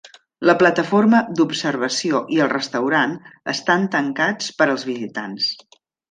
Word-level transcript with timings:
La 0.49 0.53
plataforma 0.59 1.17
d'observació 1.39 2.21
i 2.37 2.41
el 2.45 2.49
restaurant 2.53 3.13
estan 3.53 3.85
tancats 3.97 4.49
per 4.63 4.67
als 4.69 4.87
visitants. 4.89 5.51